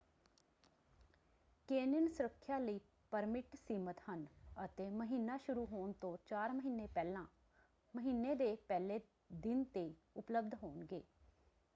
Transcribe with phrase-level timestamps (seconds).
[1.69, 2.79] Canyon ਸੁਰੱਖਿਆ ਲਈ
[3.11, 4.25] permit ਸੀਮਤ ਹਨ
[4.65, 7.25] ਅਤੇ ਮਹੀਨਾ ਸ਼ੁਰੂ ਹੋਣ ਤੋਂ ਚਾਰ ਮਹੀਨੇ ਪਹਿਲਾਂ
[7.93, 8.99] ਮਹੀਨੇ ਦੇ ਪਹਿਲੇ
[9.33, 9.89] ਦਿਨ ‘ਤੇ
[10.15, 11.03] ਉਪਲਬਧ ਹੋਣਗੇ।